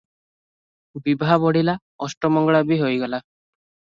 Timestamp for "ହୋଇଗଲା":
2.83-3.23